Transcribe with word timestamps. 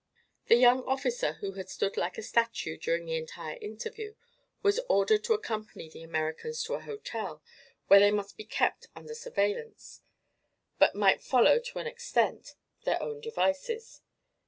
The 0.47 0.55
young 0.55 0.83
officer, 0.85 1.33
who 1.33 1.51
had 1.51 1.69
stood 1.69 1.95
like 1.95 2.17
a 2.17 2.23
statue 2.23 2.75
during 2.75 3.05
the 3.05 3.17
entire 3.17 3.57
interview, 3.61 4.15
was 4.63 4.79
ordered 4.89 5.23
to 5.25 5.33
accompany 5.35 5.89
the 5.91 6.01
Americans 6.01 6.63
to 6.63 6.73
a 6.73 6.79
hotel, 6.79 7.43
where 7.85 7.99
they 7.99 8.09
must 8.09 8.35
be 8.35 8.45
kept 8.45 8.87
under 8.95 9.13
surveillance 9.13 10.01
but 10.79 10.95
might 10.95 11.21
follow, 11.21 11.59
to 11.59 11.77
an 11.77 11.85
extent, 11.85 12.55
their 12.83 12.99
own 12.99 13.21
devices. 13.21 14.01